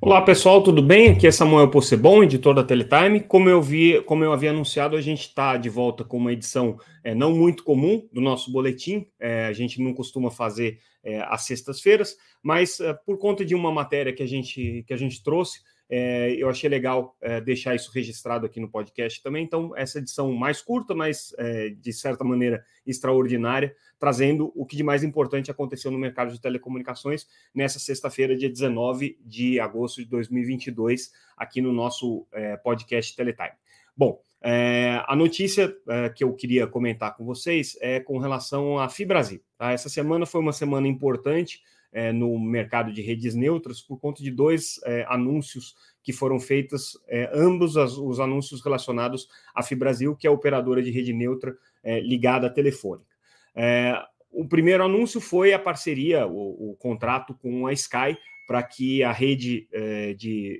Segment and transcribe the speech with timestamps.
[0.00, 1.10] Olá pessoal, tudo bem?
[1.10, 3.20] Aqui é Samuel Possebon, editor da Teletime.
[3.20, 6.78] Como eu, vi, como eu havia anunciado, a gente está de volta com uma edição
[7.02, 9.08] é, não muito comum do nosso boletim.
[9.18, 13.72] É, a gente não costuma fazer é, às sextas-feiras, mas é, por conta de uma
[13.72, 17.90] matéria que a gente, que a gente trouxe, é, eu achei legal é, deixar isso
[17.92, 19.44] registrado aqui no podcast também.
[19.44, 24.82] Então, essa edição mais curta, mas é, de certa maneira extraordinária, trazendo o que de
[24.82, 31.10] mais importante aconteceu no mercado de telecomunicações nessa sexta-feira, dia 19 de agosto de 2022,
[31.36, 33.56] aqui no nosso é, podcast Teletime.
[33.96, 38.88] Bom, é, a notícia é, que eu queria comentar com vocês é com relação à
[38.88, 39.42] Fibrasil.
[39.56, 39.72] Tá?
[39.72, 41.60] Essa semana foi uma semana importante
[41.92, 46.98] é, no mercado de redes neutras por conta de dois é, anúncios que foram feitos,
[47.08, 52.00] é, ambos as, os anúncios relacionados à Fibrasil, que é operadora de rede neutra é,
[52.00, 53.10] ligada à telefônica.
[53.54, 53.94] É,
[54.30, 59.12] o primeiro anúncio foi a parceria, o, o contrato com a Sky, para que a
[59.12, 59.68] rede
[60.16, 60.58] de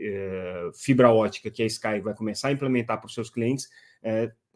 [0.74, 3.66] fibra ótica que a Sky vai começar a implementar para os seus clientes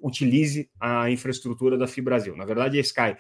[0.03, 2.37] utilize a infraestrutura da Fibrasil.
[2.37, 3.17] Na verdade, a Sky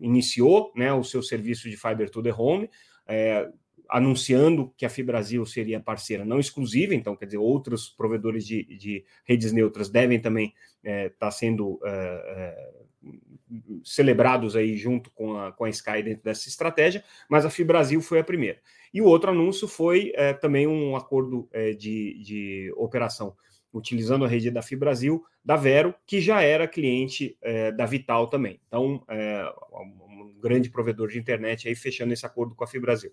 [0.00, 2.68] iniciou né, o seu serviço de Fiber to the Home,
[3.06, 3.48] é,
[3.88, 9.04] anunciando que a Fibrasil seria parceira não exclusiva, então, quer dizer, outros provedores de, de
[9.24, 10.52] redes neutras devem também
[10.84, 12.70] estar é, tá sendo é, é,
[13.82, 18.20] celebrados aí junto com a, com a Sky dentro dessa estratégia, mas a Fibrasil foi
[18.20, 18.58] a primeira.
[18.92, 23.34] E o outro anúncio foi é, também um acordo é, de, de operação
[23.72, 28.60] utilizando a rede da Fibrasil, da Vero, que já era cliente é, da Vital também.
[28.66, 33.12] Então, é, um grande provedor de internet aí fechando esse acordo com a Fibrasil.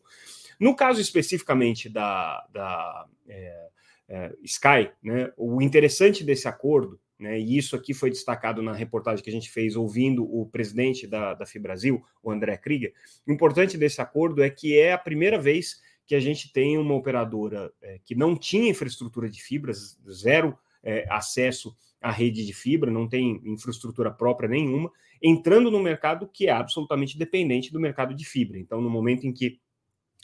[0.59, 3.67] No caso especificamente da, da é,
[4.07, 9.23] é Sky, né, o interessante desse acordo, né, e isso aqui foi destacado na reportagem
[9.23, 12.93] que a gente fez ouvindo o presidente da, da Fibrasil, o André Krieger,
[13.27, 16.93] o importante desse acordo é que é a primeira vez que a gente tem uma
[16.93, 22.91] operadora é, que não tinha infraestrutura de fibras, zero é, acesso à rede de fibra,
[22.91, 28.25] não tem infraestrutura própria nenhuma, entrando no mercado que é absolutamente dependente do mercado de
[28.25, 28.59] fibra.
[28.59, 29.59] Então, no momento em que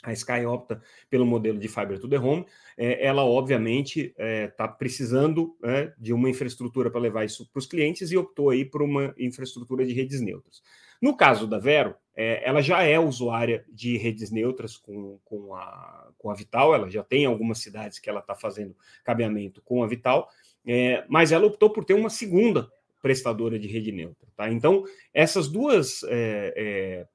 [0.02, 2.44] a Sky opta pelo modelo de Fiber to the Home,
[2.76, 7.60] é, ela obviamente está é, tá precisando é, de uma infraestrutura para levar isso para
[7.60, 10.62] os clientes e optou aí por uma infraestrutura de redes neutras.
[11.00, 16.08] No caso da Vero, é, ela já é usuária de redes neutras com, com, a,
[16.18, 19.86] com a Vital, ela já tem algumas cidades que ela está fazendo cabeamento com a
[19.86, 20.28] Vital,
[20.66, 22.70] é, mas ela optou por ter uma segunda
[23.00, 24.28] prestadora de rede neutra.
[24.36, 24.50] Tá?
[24.50, 27.06] Então, essas duas é,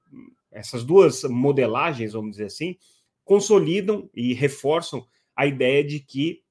[0.51, 2.77] essas duas modelagens, vamos dizer assim,
[3.23, 6.41] consolidam e reforçam a ideia de que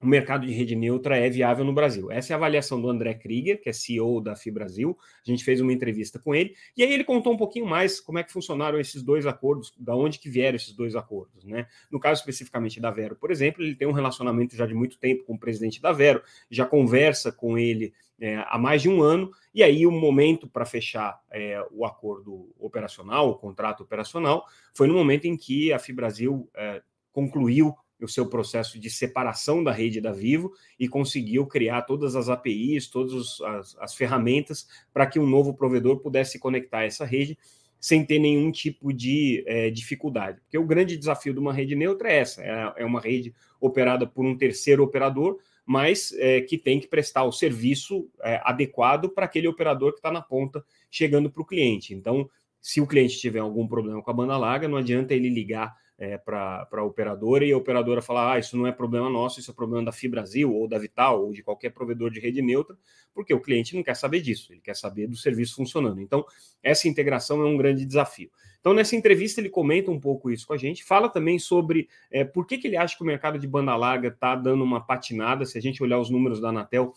[0.00, 2.10] o mercado de rede neutra é viável no Brasil.
[2.10, 4.96] Essa é a avaliação do André Krieger, que é CEO da Fibrasil.
[5.26, 8.18] A gente fez uma entrevista com ele e aí ele contou um pouquinho mais como
[8.18, 11.66] é que funcionaram esses dois acordos, da onde que vieram esses dois acordos, né?
[11.90, 15.24] No caso especificamente da Vero, por exemplo, ele tem um relacionamento já de muito tempo
[15.24, 19.30] com o presidente da Vero, já conversa com ele é, há mais de um ano
[19.54, 24.94] e aí o momento para fechar é, o acordo operacional, o contrato operacional, foi no
[24.94, 30.12] momento em que a Fibrasil é, concluiu o seu processo de separação da rede da
[30.12, 35.54] Vivo e conseguiu criar todas as APIs, todas as, as ferramentas para que um novo
[35.54, 37.36] provedor pudesse conectar essa rede
[37.80, 40.40] sem ter nenhum tipo de é, dificuldade.
[40.40, 44.06] Porque o grande desafio de uma rede neutra é essa: é, é uma rede operada
[44.06, 49.26] por um terceiro operador, mas é, que tem que prestar o serviço é, adequado para
[49.26, 51.92] aquele operador que está na ponta chegando para o cliente.
[51.92, 52.26] Então,
[52.58, 56.16] se o cliente tiver algum problema com a banda larga, não adianta ele ligar é,
[56.16, 59.54] para a operadora e a operadora falar: ah, isso não é problema nosso, isso é
[59.54, 62.74] problema da Fibrasil ou da Vital ou de qualquer provedor de rede neutra,
[63.12, 66.00] porque o cliente não quer saber disso, ele quer saber do serviço funcionando.
[66.00, 66.24] Então,
[66.62, 68.30] essa integração é um grande desafio.
[68.60, 72.24] Então, nessa entrevista, ele comenta um pouco isso com a gente, fala também sobre é,
[72.24, 75.46] por que, que ele acha que o mercado de banda larga está dando uma patinada.
[75.46, 76.92] Se a gente olhar os números da Anatel,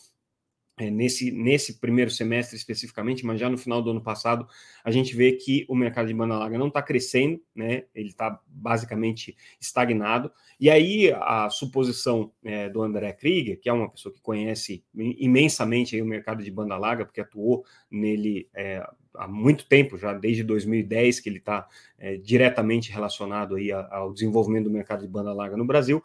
[0.90, 4.48] nesse, nesse primeiro semestre especificamente, mas já no final do ano passado,
[4.84, 7.84] a gente vê que o mercado de banda larga não está crescendo, né?
[7.94, 10.32] Ele está basicamente estagnado.
[10.60, 15.96] E aí a suposição é, do André Krieger, que é uma pessoa que conhece imensamente
[15.96, 20.44] aí, o mercado de banda larga, porque atuou nele é, há muito tempo, já desde
[20.44, 21.68] 2010, que ele está
[21.98, 26.02] é, diretamente relacionado aí ao desenvolvimento do mercado de banda larga no Brasil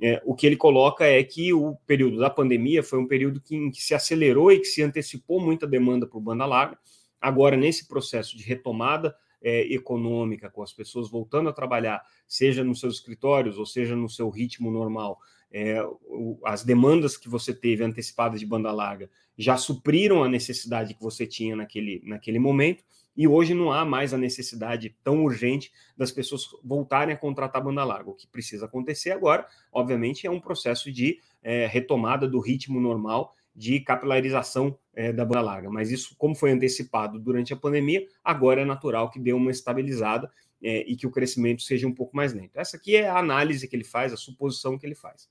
[0.00, 3.56] é, o que ele coloca é que o período da pandemia foi um período que,
[3.56, 6.78] em que se acelerou e que se antecipou muita demanda por banda larga.
[7.20, 12.80] Agora, nesse processo de retomada é, econômica, com as pessoas voltando a trabalhar, seja nos
[12.80, 15.18] seus escritórios ou seja no seu ritmo normal,
[15.50, 19.08] é, o, as demandas que você teve antecipadas de banda larga
[19.38, 22.84] já supriram a necessidade que você tinha naquele, naquele momento
[23.16, 27.82] e hoje não há mais a necessidade tão urgente das pessoas voltarem a contratar banda
[27.82, 28.10] larga.
[28.10, 33.34] O que precisa acontecer agora, obviamente, é um processo de é, retomada do ritmo normal
[33.54, 35.70] de capilarização é, da banda larga.
[35.70, 40.30] Mas isso, como foi antecipado durante a pandemia, agora é natural que dê uma estabilizada
[40.62, 42.58] é, e que o crescimento seja um pouco mais lento.
[42.58, 45.28] Essa aqui é a análise que ele faz, a suposição que ele faz.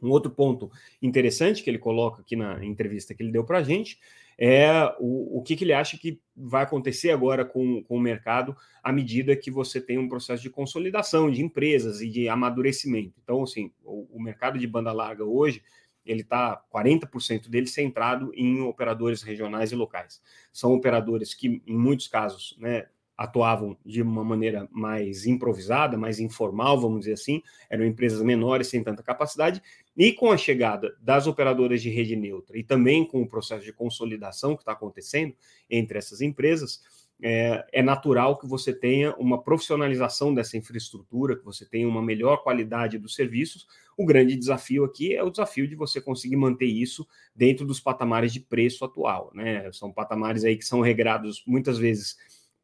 [0.00, 0.70] Um outro ponto
[1.02, 3.98] interessante que ele coloca aqui na entrevista que ele deu para a gente
[4.38, 8.56] é o, o que, que, ele acha que vai acontecer agora com, com o mercado
[8.82, 13.14] à medida que você tem um processo de consolidação de empresas e de amadurecimento.
[13.22, 15.62] Então, assim, o, o mercado de banda larga hoje
[16.08, 20.22] ele está 40% dele centrado em operadores regionais e locais.
[20.52, 22.86] São operadores que, em muitos casos, né,
[23.18, 28.82] atuavam de uma maneira mais improvisada, mais informal, vamos dizer assim, eram empresas menores sem
[28.82, 29.60] tanta capacidade,
[29.96, 33.72] e com a chegada das operadoras de rede neutra e também com o processo de
[33.72, 35.34] consolidação que está acontecendo
[35.68, 36.80] entre essas empresas,
[37.20, 42.44] é, é, natural que você tenha uma profissionalização dessa infraestrutura, que você tenha uma melhor
[42.44, 43.66] qualidade dos serviços.
[43.96, 47.04] O grande desafio aqui é o desafio de você conseguir manter isso
[47.34, 49.68] dentro dos patamares de preço atual, né?
[49.72, 52.16] São patamares aí que são regrados muitas vezes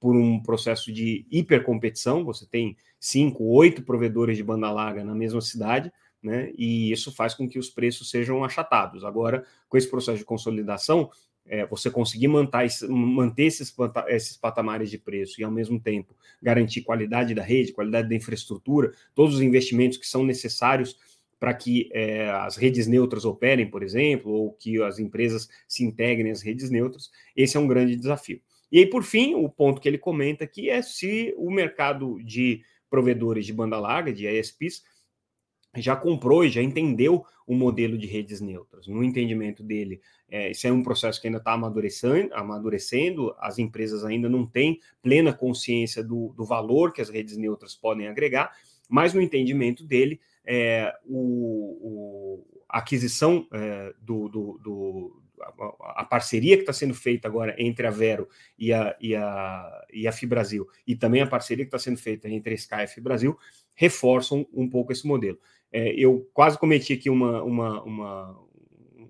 [0.04, 5.40] por um processo de hipercompetição, você tem cinco, oito provedores de banda larga na mesma
[5.40, 5.90] cidade,
[6.22, 6.52] né?
[6.58, 9.02] E isso faz com que os preços sejam achatados.
[9.02, 11.08] Agora, com esse processo de consolidação,
[11.46, 13.74] é, você conseguir manter, manter esses,
[14.08, 18.92] esses patamares de preço e, ao mesmo tempo, garantir qualidade da rede, qualidade da infraestrutura,
[19.14, 20.98] todos os investimentos que são necessários
[21.40, 26.30] para que é, as redes neutras operem, por exemplo, ou que as empresas se integrem
[26.30, 28.42] às redes neutras, esse é um grande desafio.
[28.70, 32.62] E aí, por fim, o ponto que ele comenta aqui é se o mercado de
[32.90, 34.82] provedores de banda larga, de ISPs,
[35.76, 38.87] já comprou e já entendeu o modelo de redes neutras.
[38.87, 44.05] No entendimento dele, é, isso é um processo que ainda está amadurecendo, amadurecendo, as empresas
[44.05, 48.52] ainda não têm plena consciência do, do valor que as redes neutras podem agregar,
[48.88, 55.23] mas no entendimento dele, é, o, o, a aquisição é, do, do,
[55.81, 60.08] a parceria que está sendo feita agora entre a Vero e a, e a, e
[60.08, 62.88] a Fibrasil, e também a parceria que está sendo feita entre a Sky e a
[62.88, 63.38] Fibrasil,
[63.75, 65.38] reforçam um pouco esse modelo.
[65.73, 68.41] É, eu quase cometi aqui uma, uma, uma,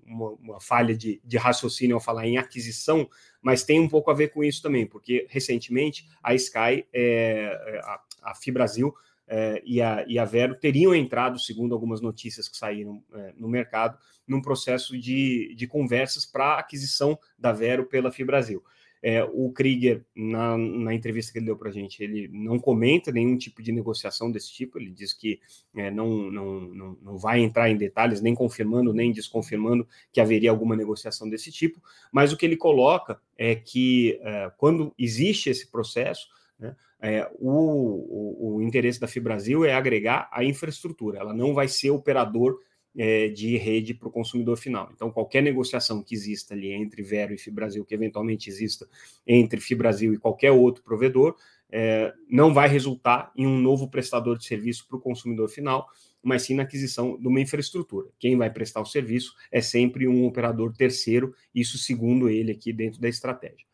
[0.05, 3.07] uma, uma falha de, de, raciocínio ao falar em aquisição,
[3.41, 8.01] mas tem um pouco a ver com isso também, porque recentemente a Sky, é, a,
[8.31, 8.93] a Fibrasil,
[9.27, 13.47] é, e, a, e a Vero teriam entrado, segundo algumas notícias que saíram é, no
[13.47, 18.63] mercado, num processo de, de conversas para aquisição da Vero pela Fibrasil.
[19.07, 23.11] É, o Krieger, na, na, entrevista que ele deu para a gente, ele não comenta
[23.11, 25.39] nenhum tipo de negociação desse tipo, ele diz que
[25.75, 30.49] é, não, não, não, não vai entrar em detalhes, nem confirmando, nem desconfirmando que haveria
[30.49, 31.79] alguma negociação desse tipo,
[32.11, 36.27] mas o que ele coloca é que é, quando existe esse processo,
[36.59, 41.67] né, é, o, o, o, interesse da Fibrasil é agregar a infraestrutura, ela não vai
[41.67, 42.59] ser operador
[42.97, 44.89] é, de rede para o consumidor final.
[44.93, 48.87] Então, qualquer negociação que exista ali entre Vero e Fibrasil, que eventualmente exista
[49.27, 51.35] entre Fibrasil e qualquer outro provedor,
[51.69, 55.87] é, não vai resultar em um novo prestador de serviço para o consumidor final,
[56.23, 58.07] mas sim na aquisição de uma infraestrutura.
[58.17, 63.01] Quem vai prestar o serviço é sempre um operador terceiro, isso segundo ele aqui dentro
[63.01, 63.65] da estratégia.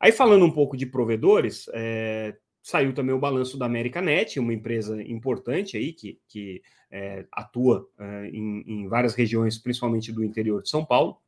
[0.00, 5.02] Aí, falando um pouco de provedores, é, saiu também o balanço da Americanet, uma empresa
[5.02, 10.70] importante aí que, que é, atua é, em, em, várias regiões, principalmente do interior de
[10.70, 11.18] São Paulo.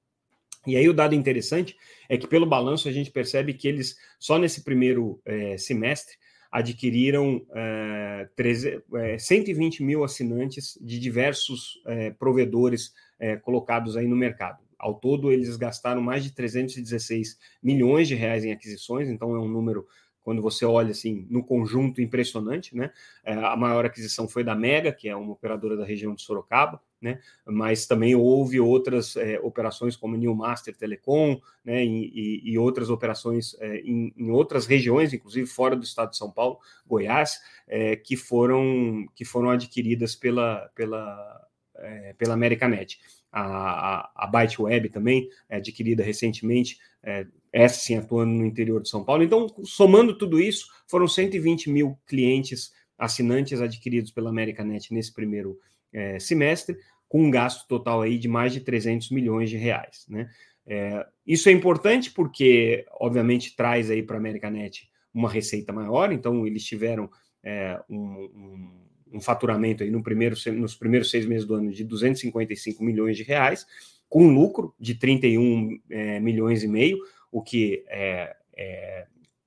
[0.67, 1.77] E aí o dado interessante
[2.09, 6.17] é que pelo balanço a gente percebe que eles só nesse primeiro é, semestre
[6.51, 14.15] adquiriram é, 13, é, 120 mil assinantes de diversos é, provedores é, colocados aí no
[14.15, 14.59] mercado.
[14.83, 19.49] Ao todo, eles gastaram mais de 316 milhões de reais em aquisições, então é um
[19.49, 19.87] número
[20.23, 22.91] quando você olha assim no conjunto impressionante, né?
[23.25, 26.81] É, a maior aquisição foi da Mega, que é uma operadora da região de Sorocaba,
[27.01, 27.21] né?
[27.47, 31.85] Mas também houve outras é, operações como New Master Telecom, né?
[31.85, 36.17] E, e, e outras operações é, em, em, outras regiões, inclusive fora do estado de
[36.17, 42.99] São Paulo, Goiás, é, que foram que foram adquiridas pela pela é, pela Americanet
[43.33, 48.89] a, a, Byte Web também, é adquirida recentemente, é, essa sim atuando no interior de
[48.89, 49.23] São Paulo.
[49.23, 55.59] Então, somando tudo isso, foram 120 mil clientes assinantes adquiridos pela Americanet nesse primeiro
[55.93, 56.77] é, semestre,
[57.09, 60.05] com um gasto total aí de mais de 300 milhões de reais.
[60.09, 60.31] Né?
[60.67, 66.47] É, isso é importante porque, obviamente, traz aí para a Americanet uma receita maior, então
[66.47, 67.11] eles tiveram
[67.43, 72.83] é, um um faturamento aí no primeiro, nos primeiros seis meses do ano de 255
[72.83, 73.67] milhões de reais,
[74.09, 76.99] com lucro de 31 é, milhões e meio,
[77.31, 79.07] o que é, é,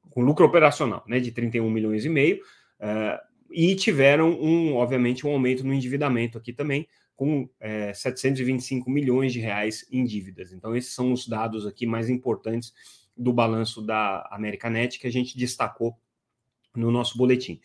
[0.10, 2.38] com lucro operacional, né, de 31 milhões e meio,
[2.80, 3.20] uh,
[3.52, 9.40] e tiveram, um, obviamente, um aumento no endividamento aqui também, com é, 725 milhões de
[9.40, 10.52] reais em dívidas.
[10.52, 12.74] Então, esses são os dados aqui mais importantes
[13.16, 15.98] do balanço da Americanet que a gente destacou
[16.76, 17.60] no nosso boletim.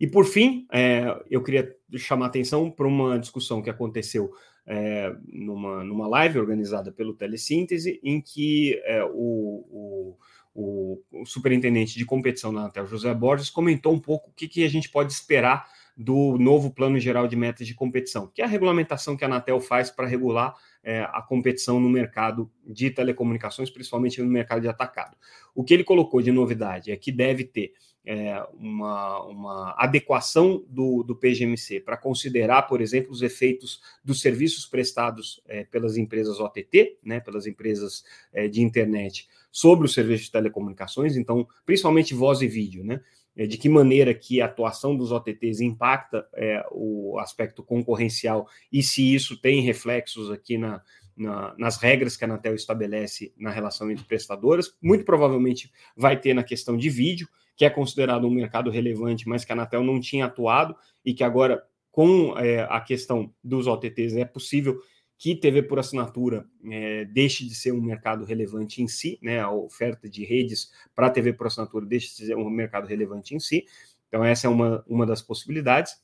[0.00, 4.30] E por fim, é, eu queria chamar atenção para uma discussão que aconteceu
[4.66, 10.16] é, numa, numa live organizada pelo Telesíntese, em que é, o,
[10.54, 14.64] o, o, superintendente de competição da Anatel, José Borges, comentou um pouco o que, que
[14.64, 18.48] a gente pode esperar do novo Plano Geral de Metas de Competição, que é a
[18.48, 24.20] regulamentação que a Anatel faz para regular é, a competição no mercado de telecomunicações, principalmente
[24.20, 25.16] no mercado de atacado.
[25.54, 27.72] O que ele colocou de novidade é que deve ter
[28.06, 34.66] é, uma, uma, adequação do, do PGMC para considerar, por exemplo, os efeitos dos serviços
[34.66, 40.32] prestados é, pelas empresas OTT, né, pelas empresas é, de internet, sobre os serviços de
[40.32, 43.00] telecomunicações, então, principalmente voz e vídeo, né?
[43.36, 48.80] É, de que maneira que a atuação dos OTTs impacta é, o aspecto concorrencial e
[48.80, 50.80] se isso tem reflexos aqui na,
[51.16, 54.74] na, nas regras que a Anatel estabelece na relação entre prestadoras.
[54.82, 59.44] Muito provavelmente vai ter na questão de vídeo, que é considerado um mercado relevante, mas
[59.44, 64.16] que a Anatel não tinha atuado e que agora, com é, a questão dos OTTs,
[64.16, 64.80] é possível
[65.16, 69.40] que TV por assinatura é, deixe de ser um mercado relevante em si, né?
[69.40, 73.40] A oferta de redes para TV por assinatura deixe de ser um mercado relevante em
[73.40, 73.64] si.
[74.08, 75.96] Então, essa é uma, uma das possibilidades.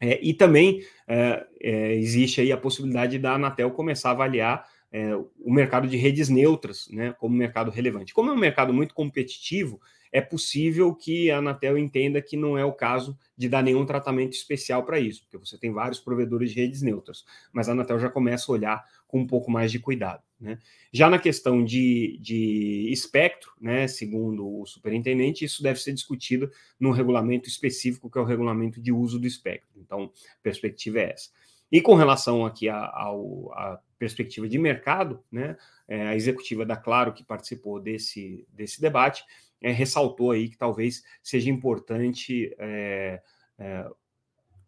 [0.00, 5.14] É, e também é, é existe aí a possibilidade da Anatel começar a avaliar é,
[5.14, 8.14] o mercado de redes neutras né, como mercado relevante.
[8.14, 9.80] Como é um mercado muito competitivo,
[10.12, 14.32] é possível que a Anatel entenda que não é o caso de dar nenhum tratamento
[14.32, 18.08] especial para isso, porque você tem vários provedores de redes neutras, mas a Anatel já
[18.08, 20.22] começa a olhar com um pouco mais de cuidado.
[20.40, 20.58] Né?
[20.92, 26.50] Já na questão de, de espectro, né, segundo o superintendente, isso deve ser discutido
[26.80, 29.75] num regulamento específico, que é o regulamento de uso do espectro.
[29.86, 31.30] Então, a perspectiva é essa.
[31.70, 35.56] E com relação aqui à perspectiva de mercado, né,
[35.88, 39.24] é, a executiva da Claro, que participou desse, desse debate,
[39.60, 43.22] é, ressaltou aí que talvez seja importante é,
[43.58, 43.90] é,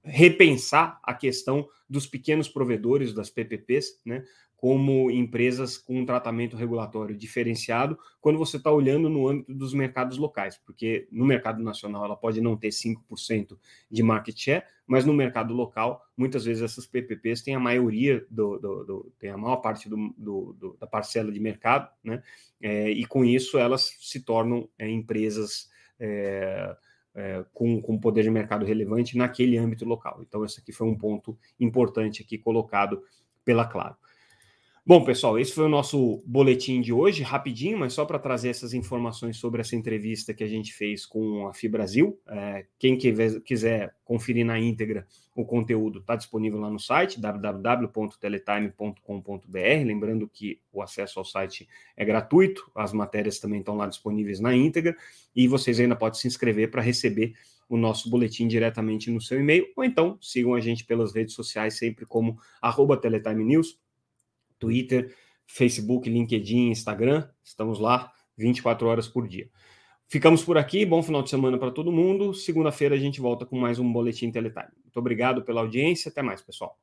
[0.03, 4.25] repensar a questão dos pequenos provedores das PPPs, né,
[4.59, 10.19] como empresas com um tratamento regulatório diferenciado quando você está olhando no âmbito dos mercados
[10.19, 13.57] locais, porque no mercado nacional ela pode não ter 5%
[13.88, 18.59] de market share, mas no mercado local, muitas vezes essas PPPs têm a maioria, do,
[18.59, 22.21] do, do tem a maior parte do, do, da parcela de mercado, né?
[22.61, 26.77] É, e com isso elas se tornam é, empresas é,
[27.15, 30.19] é, com, com poder de mercado relevante naquele âmbito local.
[30.21, 33.05] Então, esse aqui foi um ponto importante aqui colocado
[33.45, 33.97] pela Claro.
[34.88, 38.73] Bom, pessoal, esse foi o nosso boletim de hoje, rapidinho, mas só para trazer essas
[38.73, 42.18] informações sobre essa entrevista que a gente fez com a FIBrasil.
[42.26, 49.85] É, quem quiser conferir na íntegra o conteúdo está disponível lá no site www.teletime.com.br.
[49.85, 54.57] Lembrando que o acesso ao site é gratuito, as matérias também estão lá disponíveis na
[54.57, 54.97] íntegra
[55.37, 57.35] e vocês ainda podem se inscrever para receber
[57.68, 61.76] o nosso boletim diretamente no seu e-mail, ou então sigam a gente pelas redes sociais,
[61.76, 63.78] sempre como arroba Teletime News
[64.59, 65.15] Twitter,
[65.47, 67.29] Facebook, LinkedIn, Instagram.
[67.43, 69.49] Estamos lá 24 horas por dia.
[70.07, 70.87] Ficamos por aqui.
[70.87, 72.33] Bom final de semana para todo mundo.
[72.33, 74.69] Segunda-feira a gente volta com mais um Boletim Teletime.
[74.83, 76.09] Muito obrigado pela audiência.
[76.11, 76.79] Até mais, pessoal.